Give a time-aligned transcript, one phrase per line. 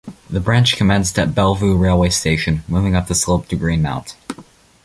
[0.31, 4.15] The Branch commenced at Bellevue Railway Station, moving up the slope to Greenmount.